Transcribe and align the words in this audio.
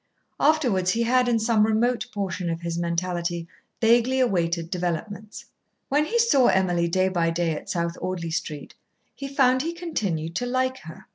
Afterwards 0.39 0.89
he 0.89 1.03
had, 1.03 1.27
in 1.27 1.37
some 1.37 1.63
remote 1.63 2.07
portion 2.11 2.49
of 2.49 2.61
his 2.61 2.75
mentality, 2.75 3.47
vaguely 3.79 4.19
awaited 4.19 4.71
developments. 4.71 5.45
When 5.89 6.05
he 6.05 6.17
saw 6.17 6.47
Emily 6.47 6.87
day 6.87 7.07
by 7.07 7.29
day 7.29 7.51
at 7.55 7.69
South 7.69 7.99
Audley 8.01 8.31
Street, 8.31 8.73
he 9.13 9.27
found 9.27 9.61
he 9.61 9.73
continued 9.73 10.35
to 10.37 10.47
like 10.47 10.79
her. 10.79 11.05